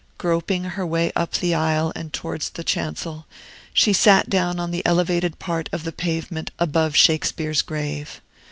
Groping 0.17 0.63
her 0.63 0.83
way 0.83 1.11
up 1.15 1.33
the 1.33 1.53
aisle 1.53 1.93
and 1.95 2.11
towards 2.11 2.49
the 2.49 2.63
chancel, 2.63 3.27
she 3.71 3.93
sat 3.93 4.31
down 4.31 4.59
on 4.59 4.71
the 4.71 4.83
elevated 4.83 5.37
part 5.37 5.69
of 5.71 5.83
the 5.83 5.91
pavement 5.91 6.49
above 6.57 6.95
Shakespeare's 6.95 7.61
grave. 7.61 8.19